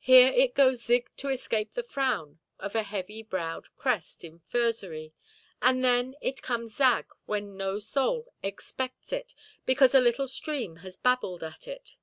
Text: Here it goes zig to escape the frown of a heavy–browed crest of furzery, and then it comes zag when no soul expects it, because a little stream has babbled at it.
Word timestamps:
Here 0.00 0.32
it 0.34 0.56
goes 0.56 0.82
zig 0.84 1.10
to 1.18 1.28
escape 1.28 1.74
the 1.74 1.84
frown 1.84 2.40
of 2.58 2.74
a 2.74 2.82
heavy–browed 2.82 3.76
crest 3.76 4.24
of 4.24 4.42
furzery, 4.42 5.12
and 5.62 5.84
then 5.84 6.16
it 6.20 6.42
comes 6.42 6.74
zag 6.74 7.06
when 7.26 7.56
no 7.56 7.78
soul 7.78 8.34
expects 8.42 9.12
it, 9.12 9.32
because 9.64 9.94
a 9.94 10.00
little 10.00 10.26
stream 10.26 10.78
has 10.78 10.96
babbled 10.96 11.44
at 11.44 11.68
it. 11.68 11.94